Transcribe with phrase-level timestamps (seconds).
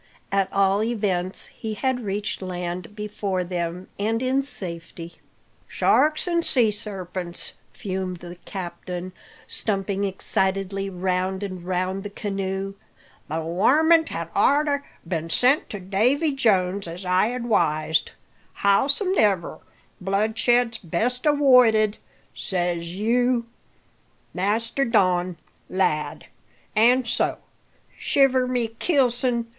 [0.31, 5.17] At all events, he had reached land before them, and in safety.
[5.67, 9.13] "Sharks an' sea sarpents!" fumed the captain,
[9.45, 12.73] Stumping excitedly round and round the canoe.
[13.27, 18.09] "The warmint had orter been sent to Davy Jones as I ad wised.
[18.63, 19.59] Howsomedever,
[20.01, 21.97] bloodshed's best awoided,
[22.33, 23.45] says you,
[24.33, 25.37] Master Don,
[25.69, 26.25] lad;
[26.75, 27.37] an' so,
[27.99, 29.47] shiver my keelson!